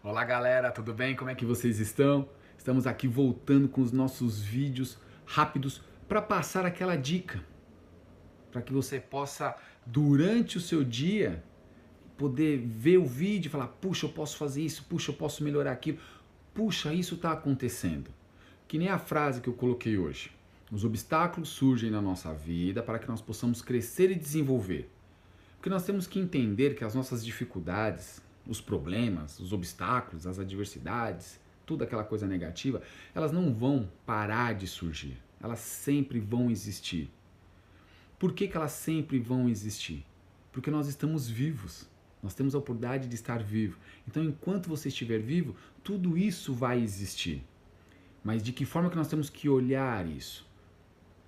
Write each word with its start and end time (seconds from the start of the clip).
Olá 0.00 0.22
galera, 0.22 0.70
tudo 0.70 0.94
bem? 0.94 1.16
Como 1.16 1.28
é 1.28 1.34
que 1.34 1.44
vocês 1.44 1.80
estão? 1.80 2.28
Estamos 2.56 2.86
aqui 2.86 3.08
voltando 3.08 3.68
com 3.68 3.80
os 3.80 3.90
nossos 3.90 4.40
vídeos 4.40 4.96
rápidos 5.26 5.82
para 6.06 6.22
passar 6.22 6.64
aquela 6.64 6.94
dica 6.94 7.44
para 8.52 8.62
que 8.62 8.72
você 8.72 9.00
possa 9.00 9.56
durante 9.84 10.56
o 10.56 10.60
seu 10.60 10.84
dia 10.84 11.42
poder 12.16 12.58
ver 12.58 12.98
o 12.98 13.04
vídeo 13.04 13.48
e 13.48 13.50
falar: 13.50 13.66
"Puxa, 13.66 14.06
eu 14.06 14.10
posso 14.10 14.36
fazer 14.36 14.62
isso, 14.62 14.84
puxa, 14.84 15.10
eu 15.10 15.16
posso 15.16 15.42
melhorar 15.42 15.72
aquilo. 15.72 15.98
Puxa, 16.54 16.94
isso 16.94 17.16
está 17.16 17.32
acontecendo". 17.32 18.08
Que 18.68 18.78
nem 18.78 18.88
a 18.88 19.00
frase 19.00 19.40
que 19.40 19.48
eu 19.48 19.54
coloquei 19.54 19.98
hoje. 19.98 20.30
Os 20.70 20.84
obstáculos 20.84 21.48
surgem 21.48 21.90
na 21.90 22.00
nossa 22.00 22.32
vida 22.32 22.84
para 22.84 23.00
que 23.00 23.08
nós 23.08 23.20
possamos 23.20 23.60
crescer 23.60 24.12
e 24.12 24.14
desenvolver. 24.14 24.88
Porque 25.56 25.68
nós 25.68 25.84
temos 25.84 26.06
que 26.06 26.20
entender 26.20 26.76
que 26.76 26.84
as 26.84 26.94
nossas 26.94 27.24
dificuldades, 27.24 28.22
os 28.48 28.60
problemas, 28.60 29.38
os 29.38 29.52
obstáculos, 29.52 30.26
as 30.26 30.38
adversidades, 30.38 31.38
tudo 31.66 31.84
aquela 31.84 32.02
coisa 32.02 32.26
negativa, 32.26 32.82
elas 33.14 33.30
não 33.30 33.52
vão 33.52 33.88
parar 34.06 34.54
de 34.54 34.66
surgir. 34.66 35.18
Elas 35.40 35.60
sempre 35.60 36.18
vão 36.18 36.50
existir. 36.50 37.10
Por 38.18 38.32
que, 38.32 38.48
que 38.48 38.56
elas 38.56 38.72
sempre 38.72 39.18
vão 39.18 39.48
existir? 39.48 40.04
Porque 40.50 40.70
nós 40.70 40.88
estamos 40.88 41.28
vivos. 41.28 41.86
Nós 42.22 42.34
temos 42.34 42.54
a 42.54 42.58
oportunidade 42.58 43.06
de 43.06 43.14
estar 43.14 43.42
vivo. 43.42 43.78
Então, 44.08 44.24
enquanto 44.24 44.68
você 44.68 44.88
estiver 44.88 45.20
vivo, 45.20 45.54
tudo 45.84 46.16
isso 46.16 46.52
vai 46.54 46.80
existir. 46.80 47.44
Mas 48.24 48.42
de 48.42 48.52
que 48.52 48.64
forma 48.64 48.90
que 48.90 48.96
nós 48.96 49.08
temos 49.08 49.30
que 49.30 49.48
olhar 49.48 50.08
isso? 50.08 50.47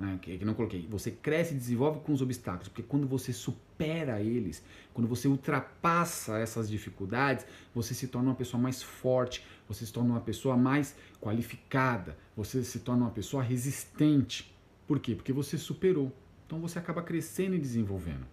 Né, 0.01 0.19
que, 0.23 0.43
não 0.47 0.55
coloquei, 0.55 0.87
você 0.89 1.11
cresce 1.11 1.53
e 1.53 1.59
desenvolve 1.59 2.01
com 2.01 2.15
os 2.15 2.23
obstáculos, 2.23 2.69
porque 2.69 2.83
quando 2.83 3.07
você 3.07 3.35
supera 3.35 4.19
eles, 4.19 4.65
quando 4.95 5.07
você 5.07 5.29
ultrapassa 5.29 6.39
essas 6.39 6.71
dificuldades, 6.71 7.45
você 7.75 7.93
se 7.93 8.09
torna 8.09 8.31
uma 8.31 8.35
pessoa 8.35 8.59
mais 8.59 8.83
forte, 8.83 9.47
você 9.69 9.85
se 9.85 9.93
torna 9.93 10.13
uma 10.13 10.21
pessoa 10.21 10.57
mais 10.57 10.97
qualificada, 11.21 12.17
você 12.35 12.65
se 12.65 12.81
torna 12.81 13.03
uma 13.05 13.11
pessoa 13.11 13.43
resistente. 13.43 14.57
Por 14.87 14.99
quê? 14.99 15.15
Porque 15.15 15.35
você 15.35 15.59
superou. 15.59 16.11
Então 16.47 16.59
você 16.61 16.79
acaba 16.79 17.03
crescendo 17.03 17.55
e 17.55 17.59
desenvolvendo. 17.59 18.27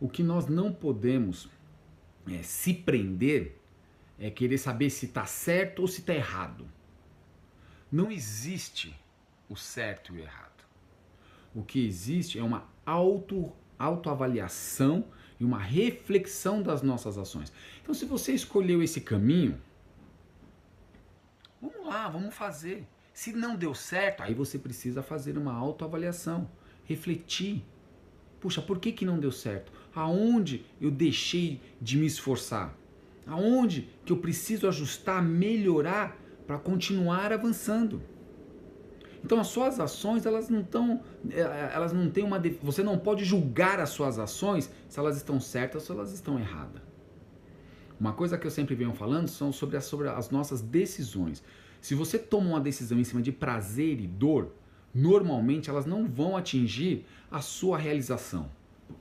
O 0.00 0.08
que 0.08 0.22
nós 0.22 0.48
não 0.48 0.72
podemos 0.72 1.48
é, 2.28 2.42
se 2.42 2.74
prender 2.74 3.56
é 4.18 4.30
querer 4.30 4.58
saber 4.58 4.90
se 4.90 5.06
está 5.06 5.26
certo 5.26 5.82
ou 5.82 5.86
se 5.86 6.00
está 6.00 6.12
errado. 6.12 6.66
Não 7.90 8.10
existe 8.10 8.98
o 9.48 9.54
certo 9.54 10.12
e 10.12 10.18
o 10.18 10.22
errado. 10.22 10.55
O 11.56 11.62
que 11.62 11.86
existe 11.86 12.38
é 12.38 12.42
uma 12.42 12.68
auto, 12.84 13.50
autoavaliação 13.78 15.06
e 15.40 15.44
uma 15.44 15.58
reflexão 15.58 16.62
das 16.62 16.82
nossas 16.82 17.16
ações. 17.16 17.50
Então, 17.82 17.94
se 17.94 18.04
você 18.04 18.34
escolheu 18.34 18.82
esse 18.82 19.00
caminho, 19.00 19.58
vamos 21.58 21.86
lá, 21.86 22.10
vamos 22.10 22.34
fazer. 22.34 22.86
Se 23.14 23.32
não 23.32 23.56
deu 23.56 23.74
certo, 23.74 24.22
aí 24.22 24.34
você 24.34 24.58
precisa 24.58 25.02
fazer 25.02 25.38
uma 25.38 25.54
autoavaliação, 25.54 26.46
refletir. 26.84 27.64
Puxa, 28.38 28.60
por 28.60 28.78
que, 28.78 28.92
que 28.92 29.06
não 29.06 29.18
deu 29.18 29.32
certo? 29.32 29.72
Aonde 29.94 30.66
eu 30.78 30.90
deixei 30.90 31.58
de 31.80 31.96
me 31.96 32.04
esforçar? 32.04 32.76
Aonde 33.26 33.88
que 34.04 34.12
eu 34.12 34.18
preciso 34.18 34.68
ajustar, 34.68 35.22
melhorar 35.22 36.18
para 36.46 36.58
continuar 36.58 37.32
avançando? 37.32 38.02
Então 39.26 39.40
as 39.40 39.48
suas 39.48 39.80
ações, 39.80 40.24
elas 40.24 40.48
não 40.48 40.60
estão, 40.60 41.00
é, 41.28 41.40
é, 41.40 41.70
elas 41.74 41.92
não 41.92 42.08
têm 42.08 42.22
uma, 42.22 42.40
você 42.62 42.80
não 42.80 42.96
pode 42.96 43.24
julgar 43.24 43.80
as 43.80 43.90
suas 43.90 44.20
ações 44.20 44.70
se 44.88 45.00
elas 45.00 45.16
estão 45.16 45.40
certas 45.40 45.82
ou 45.82 45.86
se 45.86 45.92
elas 46.00 46.12
estão 46.12 46.38
erradas. 46.38 46.80
Uma 47.98 48.12
coisa 48.12 48.38
que 48.38 48.46
eu 48.46 48.50
sempre 48.52 48.76
venho 48.76 48.94
falando 48.94 49.26
são 49.26 49.50
sobre 49.50 49.76
as, 49.76 49.84
sobre 49.84 50.08
as 50.08 50.30
nossas 50.30 50.60
decisões. 50.60 51.42
Se 51.80 51.92
você 51.92 52.20
toma 52.20 52.50
uma 52.50 52.60
decisão 52.60 53.00
em 53.00 53.02
cima 53.02 53.20
de 53.20 53.32
prazer 53.32 53.98
e 54.00 54.06
dor, 54.06 54.52
normalmente 54.94 55.68
elas 55.68 55.86
não 55.86 56.06
vão 56.06 56.36
atingir 56.36 57.04
a 57.28 57.40
sua 57.40 57.76
realização, 57.76 58.48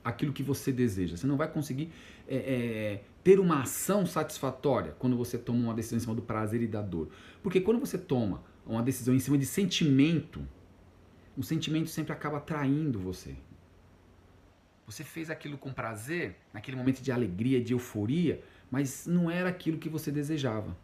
aquilo 0.03 0.33
que 0.33 0.41
você 0.41 0.72
deseja. 0.72 1.16
Você 1.17 1.28
não 1.28 1.38
vai 1.38 1.51
conseguir 1.51 1.91
é, 2.28 2.35
é, 2.35 3.03
ter 3.23 3.39
uma 3.39 3.61
ação 3.61 4.07
satisfatória 4.07 4.95
quando 4.97 5.16
você 5.16 5.38
toma 5.38 5.59
uma 5.59 5.73
decisão 5.75 5.97
em 5.97 6.01
cima 6.01 6.16
do 6.16 6.23
prazer 6.23 6.63
e 6.63 6.67
da 6.67 6.81
dor. 6.81 7.09
Porque 7.44 7.61
quando 7.61 7.79
você 7.79 7.95
toma 7.95 8.41
uma 8.65 8.81
decisão 8.81 9.13
em 9.13 9.19
cima 9.19 9.37
de 9.37 9.45
sentimento, 9.45 10.45
o 11.37 11.43
sentimento 11.43 11.89
sempre 11.89 12.13
acaba 12.13 12.39
traindo 12.39 12.99
você. 12.99 13.35
Você 14.87 15.03
fez 15.03 15.29
aquilo 15.29 15.57
com 15.57 15.73
prazer, 15.73 16.35
naquele 16.53 16.77
momento 16.77 17.01
de 17.01 17.11
alegria, 17.11 17.63
de 17.63 17.73
euforia, 17.73 18.43
mas 18.69 19.05
não 19.05 19.29
era 19.29 19.49
aquilo 19.49 19.77
que 19.77 19.89
você 19.89 20.11
desejava. 20.11 20.77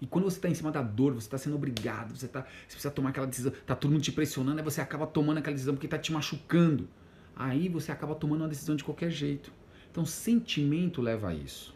E 0.00 0.06
quando 0.06 0.24
você 0.24 0.36
está 0.36 0.48
em 0.48 0.54
cima 0.54 0.70
da 0.70 0.82
dor, 0.82 1.14
você 1.14 1.26
está 1.26 1.38
sendo 1.38 1.56
obrigado, 1.56 2.16
você, 2.16 2.28
tá, 2.28 2.42
você 2.42 2.74
precisa 2.74 2.90
tomar 2.90 3.10
aquela 3.10 3.26
decisão, 3.26 3.52
está 3.52 3.74
todo 3.74 3.90
mundo 3.92 4.02
te 4.02 4.12
pressionando, 4.12 4.58
aí 4.58 4.64
você 4.64 4.80
acaba 4.80 5.06
tomando 5.06 5.38
aquela 5.38 5.54
decisão 5.54 5.74
porque 5.74 5.86
está 5.86 5.98
te 5.98 6.12
machucando. 6.12 6.88
Aí 7.36 7.68
você 7.68 7.90
acaba 7.90 8.14
tomando 8.14 8.42
uma 8.42 8.48
decisão 8.48 8.76
de 8.76 8.84
qualquer 8.84 9.10
jeito. 9.10 9.52
Então, 9.90 10.04
sentimento 10.04 11.00
leva 11.00 11.28
a 11.28 11.34
isso. 11.34 11.74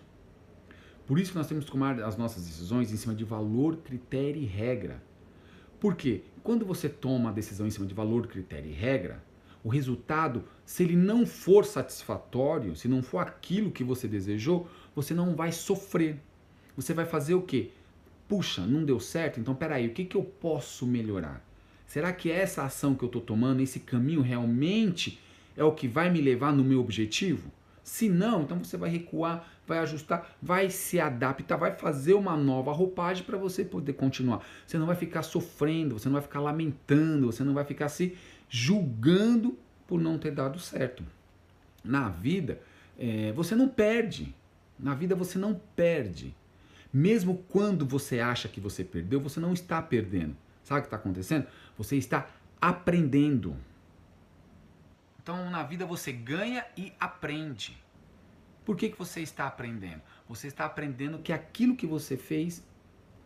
Por 1.06 1.18
isso 1.18 1.32
que 1.32 1.38
nós 1.38 1.46
temos 1.46 1.64
que 1.64 1.70
tomar 1.70 2.00
as 2.02 2.16
nossas 2.16 2.44
decisões 2.44 2.92
em 2.92 2.96
cima 2.96 3.14
de 3.14 3.24
valor, 3.24 3.78
critério 3.78 4.40
e 4.40 4.44
regra. 4.44 5.02
Por 5.80 5.94
quê? 5.94 6.22
Quando 6.42 6.64
você 6.64 6.88
toma 6.88 7.30
a 7.30 7.32
decisão 7.32 7.66
em 7.66 7.70
cima 7.70 7.86
de 7.86 7.94
valor, 7.94 8.26
critério 8.26 8.70
e 8.70 8.74
regra, 8.74 9.22
o 9.62 9.68
resultado, 9.68 10.44
se 10.64 10.82
ele 10.82 10.96
não 10.96 11.26
for 11.26 11.64
satisfatório, 11.64 12.74
se 12.74 12.88
não 12.88 13.02
for 13.02 13.18
aquilo 13.18 13.70
que 13.70 13.84
você 13.84 14.08
desejou, 14.08 14.68
você 14.94 15.12
não 15.14 15.34
vai 15.34 15.52
sofrer. 15.52 16.18
Você 16.76 16.94
vai 16.94 17.04
fazer 17.04 17.34
o 17.34 17.42
quê? 17.42 17.70
Puxa, 18.28 18.66
não 18.66 18.84
deu 18.84 19.00
certo? 19.00 19.40
Então 19.40 19.54
peraí, 19.54 19.86
o 19.86 19.92
que, 19.92 20.04
que 20.04 20.16
eu 20.16 20.22
posso 20.22 20.86
melhorar? 20.86 21.44
Será 21.86 22.12
que 22.12 22.30
essa 22.30 22.62
ação 22.64 22.94
que 22.94 23.02
eu 23.02 23.08
estou 23.08 23.22
tomando, 23.22 23.62
esse 23.62 23.80
caminho 23.80 24.20
realmente 24.20 25.18
é 25.56 25.64
o 25.64 25.72
que 25.72 25.88
vai 25.88 26.10
me 26.10 26.20
levar 26.20 26.52
no 26.52 26.62
meu 26.62 26.80
objetivo? 26.80 27.50
Se 27.82 28.08
não, 28.08 28.42
então 28.42 28.62
você 28.62 28.76
vai 28.76 28.90
recuar, 28.90 29.48
vai 29.68 29.78
ajustar, 29.78 30.36
vai 30.40 30.70
se 30.70 30.98
adaptar, 30.98 31.56
vai 31.56 31.72
fazer 31.72 32.14
uma 32.14 32.36
nova 32.36 32.72
roupagem 32.72 33.24
para 33.24 33.36
você 33.36 33.64
poder 33.64 33.92
continuar. 33.92 34.44
Você 34.66 34.78
não 34.78 34.86
vai 34.86 34.96
ficar 34.96 35.22
sofrendo, 35.22 35.98
você 35.98 36.08
não 36.08 36.14
vai 36.14 36.22
ficar 36.22 36.40
lamentando, 36.40 37.30
você 37.30 37.44
não 37.44 37.54
vai 37.54 37.64
ficar 37.64 37.88
se 37.88 38.16
julgando 38.48 39.56
por 39.86 40.00
não 40.00 40.18
ter 40.18 40.30
dado 40.30 40.58
certo. 40.58 41.04
Na 41.84 42.08
vida, 42.08 42.60
é, 42.98 43.30
você 43.32 43.54
não 43.54 43.68
perde. 43.68 44.34
Na 44.78 44.94
vida 44.94 45.14
você 45.14 45.38
não 45.38 45.60
perde. 45.76 46.34
Mesmo 46.92 47.44
quando 47.48 47.84
você 47.84 48.20
acha 48.20 48.48
que 48.48 48.60
você 48.60 48.82
perdeu, 48.82 49.20
você 49.20 49.38
não 49.38 49.52
está 49.52 49.82
perdendo. 49.82 50.34
Sabe 50.64 50.80
o 50.80 50.82
que 50.82 50.86
está 50.86 50.96
acontecendo? 50.96 51.46
Você 51.76 51.96
está 51.96 52.26
aprendendo. 52.60 53.56
Então, 55.22 55.50
na 55.50 55.62
vida 55.62 55.84
você 55.84 56.10
ganha 56.10 56.64
e 56.76 56.92
aprende. 56.98 57.76
Por 58.68 58.76
que, 58.76 58.90
que 58.90 58.98
você 58.98 59.22
está 59.22 59.46
aprendendo? 59.46 60.02
Você 60.28 60.46
está 60.46 60.66
aprendendo 60.66 61.20
que 61.20 61.32
aquilo 61.32 61.74
que 61.74 61.86
você 61.86 62.18
fez 62.18 62.62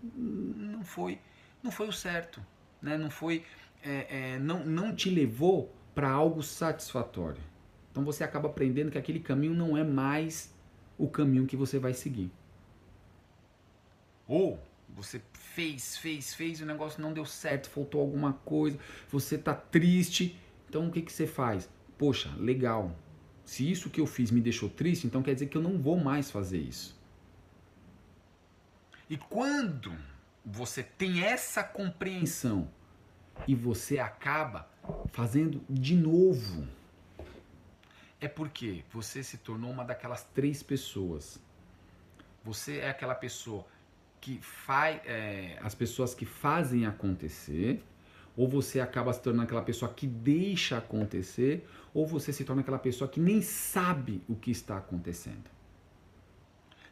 não 0.00 0.84
foi, 0.84 1.18
não 1.60 1.72
foi 1.72 1.88
o 1.88 1.92
certo, 1.92 2.40
né? 2.80 2.96
não 2.96 3.10
foi, 3.10 3.44
é, 3.82 4.34
é, 4.34 4.38
não, 4.38 4.64
não 4.64 4.94
te 4.94 5.10
levou 5.10 5.74
para 5.96 6.08
algo 6.08 6.44
satisfatório. 6.44 7.42
Então 7.90 8.04
você 8.04 8.22
acaba 8.22 8.48
aprendendo 8.48 8.92
que 8.92 8.98
aquele 8.98 9.18
caminho 9.18 9.52
não 9.52 9.76
é 9.76 9.82
mais 9.82 10.54
o 10.96 11.08
caminho 11.08 11.44
que 11.44 11.56
você 11.56 11.76
vai 11.76 11.92
seguir. 11.92 12.30
Ou 14.28 14.62
você 14.90 15.20
fez, 15.32 15.96
fez, 15.96 16.32
fez 16.34 16.60
o 16.60 16.64
negócio 16.66 17.02
não 17.02 17.12
deu 17.12 17.24
certo, 17.24 17.68
faltou 17.68 18.00
alguma 18.00 18.34
coisa, 18.44 18.78
você 19.10 19.34
está 19.34 19.54
triste. 19.54 20.38
Então 20.68 20.86
o 20.86 20.92
que, 20.92 21.02
que 21.02 21.12
você 21.12 21.26
faz? 21.26 21.68
poxa, 22.02 22.34
legal. 22.36 22.96
Se 23.44 23.70
isso 23.70 23.90
que 23.90 24.00
eu 24.00 24.06
fiz 24.06 24.30
me 24.30 24.40
deixou 24.40 24.68
triste, 24.68 25.06
então 25.06 25.22
quer 25.22 25.34
dizer 25.34 25.46
que 25.46 25.56
eu 25.56 25.62
não 25.62 25.78
vou 25.78 25.98
mais 25.98 26.30
fazer 26.30 26.58
isso. 26.58 26.98
E 29.10 29.16
quando 29.16 29.92
você 30.44 30.82
tem 30.82 31.22
essa 31.22 31.62
compreensão 31.62 32.68
e 33.46 33.54
você 33.54 33.98
acaba 33.98 34.68
fazendo 35.12 35.62
de 35.68 35.94
novo, 35.94 36.66
é 38.20 38.28
porque 38.28 38.84
você 38.92 39.22
se 39.22 39.38
tornou 39.38 39.70
uma 39.70 39.84
daquelas 39.84 40.24
três 40.24 40.62
pessoas. 40.62 41.38
Você 42.44 42.78
é 42.78 42.88
aquela 42.88 43.14
pessoa 43.14 43.66
que 44.20 44.40
faz, 44.40 45.00
é, 45.04 45.58
as 45.60 45.74
pessoas 45.74 46.14
que 46.14 46.24
fazem 46.24 46.86
acontecer 46.86 47.82
ou 48.36 48.48
você 48.48 48.80
acaba 48.80 49.12
se 49.12 49.20
tornando 49.20 49.44
aquela 49.44 49.62
pessoa 49.62 49.92
que 49.92 50.06
deixa 50.06 50.78
acontecer, 50.78 51.66
ou 51.92 52.06
você 52.06 52.32
se 52.32 52.44
torna 52.44 52.62
aquela 52.62 52.78
pessoa 52.78 53.08
que 53.08 53.20
nem 53.20 53.42
sabe 53.42 54.22
o 54.28 54.34
que 54.34 54.50
está 54.50 54.78
acontecendo. 54.78 55.50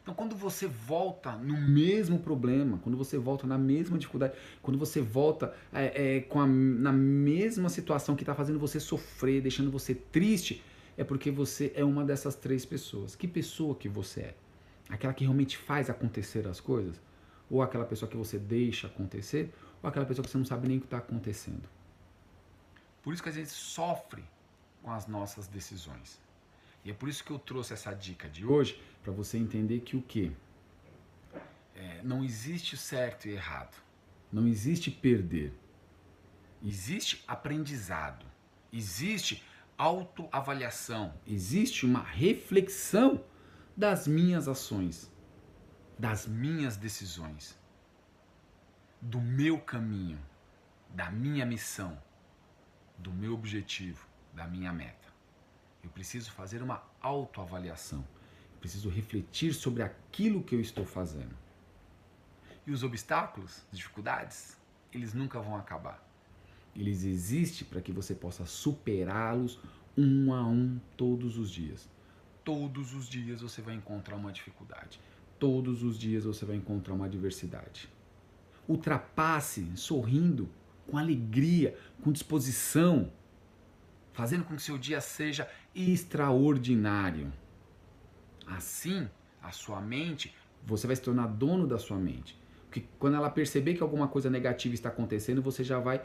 Então, 0.01 0.15
quando 0.15 0.35
você 0.35 0.65
volta 0.65 1.33
no 1.33 1.55
mesmo 1.55 2.17
problema, 2.19 2.79
quando 2.79 2.97
você 2.97 3.17
volta 3.19 3.45
na 3.45 3.57
mesma 3.57 3.97
dificuldade, 3.99 4.33
quando 4.61 4.77
você 4.77 4.99
volta 4.99 5.53
é, 5.71 6.17
é, 6.17 6.21
com 6.21 6.39
a, 6.39 6.47
na 6.47 6.91
mesma 6.91 7.69
situação 7.69 8.15
que 8.15 8.23
está 8.23 8.33
fazendo 8.33 8.57
você 8.57 8.79
sofrer, 8.79 9.41
deixando 9.41 9.69
você 9.69 9.93
triste, 9.93 10.63
é 10.97 11.03
porque 11.03 11.29
você 11.29 11.71
é 11.75 11.83
uma 11.83 12.03
dessas 12.03 12.35
três 12.35 12.65
pessoas. 12.65 13.15
Que 13.15 13.27
pessoa 13.27 13.75
que 13.75 13.87
você 13.87 14.21
é? 14.21 14.35
Aquela 14.89 15.13
que 15.13 15.23
realmente 15.23 15.55
faz 15.55 15.89
acontecer 15.89 16.47
as 16.47 16.59
coisas? 16.59 16.99
Ou 17.49 17.61
aquela 17.61 17.85
pessoa 17.85 18.09
que 18.09 18.17
você 18.17 18.39
deixa 18.39 18.87
acontecer? 18.87 19.53
Ou 19.81 19.89
aquela 19.89 20.05
pessoa 20.05 20.23
que 20.23 20.31
você 20.31 20.37
não 20.37 20.45
sabe 20.45 20.67
nem 20.67 20.77
o 20.77 20.79
que 20.79 20.87
está 20.87 20.97
acontecendo? 20.97 21.67
Por 23.01 23.13
isso 23.13 23.23
que 23.23 23.29
a 23.29 23.31
gente 23.31 23.49
sofre 23.49 24.23
com 24.81 24.91
as 24.91 25.07
nossas 25.07 25.47
decisões. 25.47 26.19
E 26.83 26.91
é 26.91 26.93
por 26.93 27.09
isso 27.09 27.23
que 27.23 27.31
eu 27.31 27.39
trouxe 27.39 27.73
essa 27.73 27.93
dica 27.93 28.29
de 28.29 28.45
hoje, 28.45 28.81
para 29.03 29.11
você 29.11 29.37
entender 29.37 29.79
que 29.81 29.95
o 29.95 30.01
quê? 30.01 30.31
É, 31.75 32.01
não 32.03 32.23
existe 32.23 32.77
certo 32.77 33.27
e 33.27 33.31
errado. 33.31 33.75
Não 34.31 34.47
existe 34.47 34.89
perder. 34.89 35.53
Existe 36.63 37.23
aprendizado. 37.27 38.25
Existe 38.71 39.43
autoavaliação. 39.77 41.13
Existe 41.27 41.85
uma 41.85 42.03
reflexão 42.03 43.23
das 43.75 44.07
minhas 44.07 44.47
ações, 44.47 45.11
das 45.97 46.27
minhas 46.27 46.77
decisões, 46.77 47.57
do 49.01 49.19
meu 49.19 49.59
caminho, 49.59 50.19
da 50.89 51.09
minha 51.09 51.45
missão, 51.45 51.97
do 52.97 53.11
meu 53.11 53.33
objetivo, 53.33 54.07
da 54.31 54.47
minha 54.47 54.71
meta. 54.71 55.09
Eu 55.83 55.89
preciso 55.89 56.31
fazer 56.31 56.61
uma 56.61 56.83
autoavaliação. 57.01 58.05
Eu 58.53 58.59
preciso 58.59 58.89
refletir 58.89 59.53
sobre 59.53 59.81
aquilo 59.81 60.43
que 60.43 60.53
eu 60.53 60.61
estou 60.61 60.85
fazendo. 60.85 61.35
E 62.67 62.71
os 62.71 62.83
obstáculos, 62.83 63.63
dificuldades, 63.71 64.55
eles 64.93 65.15
nunca 65.15 65.41
vão 65.41 65.55
acabar. 65.55 66.07
Eles 66.75 67.03
existem 67.03 67.67
para 67.67 67.81
que 67.81 67.91
você 67.91 68.13
possa 68.13 68.45
superá-los 68.45 69.59
um 69.97 70.31
a 70.31 70.45
um 70.45 70.79
todos 70.95 71.39
os 71.39 71.49
dias. 71.49 71.89
Todos 72.43 72.93
os 72.93 73.09
dias 73.09 73.41
você 73.41 73.63
vai 73.63 73.73
encontrar 73.73 74.15
uma 74.15 74.31
dificuldade. 74.31 74.99
Todos 75.39 75.81
os 75.81 75.97
dias 75.97 76.23
você 76.23 76.45
vai 76.45 76.55
encontrar 76.55 76.93
uma 76.93 77.05
adversidade. 77.05 77.89
Ultrapasse 78.67 79.71
sorrindo, 79.75 80.49
com 80.87 80.97
alegria, 80.97 81.75
com 82.03 82.11
disposição, 82.11 83.11
fazendo 84.13 84.43
com 84.43 84.55
que 84.55 84.61
seu 84.61 84.77
dia 84.77 85.01
seja 85.01 85.47
extraordinário. 85.73 87.31
Assim, 88.45 89.09
a 89.41 89.51
sua 89.51 89.81
mente, 89.81 90.35
você 90.65 90.85
vai 90.87 90.95
se 90.95 91.01
tornar 91.01 91.27
dono 91.27 91.65
da 91.65 91.79
sua 91.79 91.97
mente. 91.97 92.39
Porque 92.65 92.85
quando 92.99 93.15
ela 93.15 93.29
perceber 93.29 93.73
que 93.73 93.83
alguma 93.83 94.07
coisa 94.07 94.29
negativa 94.29 94.73
está 94.73 94.89
acontecendo, 94.89 95.41
você 95.41 95.63
já 95.63 95.79
vai 95.79 96.01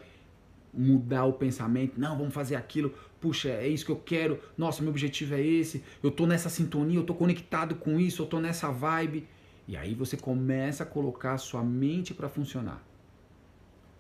mudar 0.73 1.25
o 1.25 1.33
pensamento. 1.33 1.99
Não, 1.99 2.17
vamos 2.17 2.35
fazer 2.35 2.57
aquilo. 2.57 2.93
Puxa, 3.21 3.49
é 3.49 3.69
isso 3.69 3.85
que 3.87 3.93
eu 3.93 3.97
quero. 3.97 4.41
Nossa, 4.59 4.83
meu 4.83 4.91
objetivo 4.91 5.35
é 5.35 5.41
esse. 5.41 5.83
Eu 6.03 6.11
tô 6.11 6.27
nessa 6.27 6.49
sintonia, 6.49 6.99
eu 6.99 7.05
tô 7.05 7.15
conectado 7.15 7.77
com 7.77 7.99
isso, 7.99 8.23
eu 8.23 8.27
tô 8.27 8.41
nessa 8.41 8.71
vibe. 8.71 9.27
E 9.69 9.77
aí 9.77 9.95
você 9.95 10.17
começa 10.17 10.85
a 10.85 10.87
colocar 10.87 11.35
a 11.35 11.39
sua 11.39 11.63
mente 11.63 12.15
para 12.15 12.29
funcionar. 12.29 12.83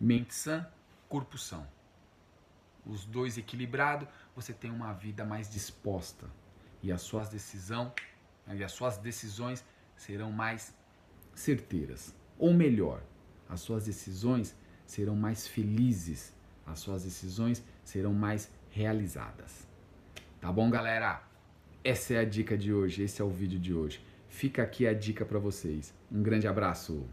Mente 0.01 0.35
sã, 0.35 0.67
corpo 1.09 1.37
são. 1.37 1.67
Os 2.85 3.05
dois 3.05 3.37
equilibrados, 3.37 4.09
você 4.35 4.53
tem 4.53 4.71
uma 4.71 4.93
vida 4.93 5.25
mais 5.25 5.51
disposta. 5.51 6.27
E 6.83 6.93
as 6.93 7.03
suas 7.03 7.29
decisão, 7.29 7.93
e 8.47 8.63
as 8.63 8.71
suas 8.71 8.97
decisões 8.99 9.65
serão 9.97 10.31
mais 10.31 10.73
certeiras. 11.35 12.15
Ou 12.39 12.55
melhor, 12.55 13.03
as 13.49 13.61
suas 13.61 13.87
decisões 13.87 14.57
serão 14.87 15.17
mais 15.17 15.49
felizes, 15.49 16.33
as 16.65 16.79
suas 16.79 17.03
decisões 17.03 17.65
serão 17.83 18.13
mais 18.13 18.51
realizadas. 18.71 19.67
Tá 20.41 20.53
bom, 20.53 20.71
galera? 20.71 21.23
Essa 21.83 22.15
é 22.15 22.19
a 22.19 22.25
dica 22.25 22.57
de 22.57 22.73
hoje, 22.73 23.03
esse 23.03 23.21
é 23.21 23.25
o 23.25 23.31
vídeo 23.31 23.59
de 23.59 23.73
hoje. 23.73 24.05
Fica 24.37 24.63
aqui 24.63 24.87
a 24.87 24.93
dica 24.93 25.25
para 25.25 25.39
vocês. 25.39 25.95
Um 26.13 26.23
grande 26.23 26.47
abraço. 26.47 27.07